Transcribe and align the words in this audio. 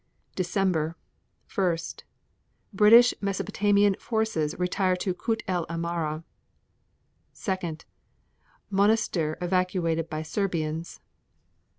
December 0.35 0.97
1. 1.53 1.77
British 2.73 3.13
Mesopotamian 3.21 3.93
forces 3.99 4.57
retire 4.57 4.95
to 4.95 5.13
Kut 5.13 5.43
el 5.47 5.63
Amara. 5.69 6.23
2. 7.35 7.77
Monastir 8.71 9.37
evacuated 9.39 10.09
by 10.09 10.23
Serbians. 10.23 11.01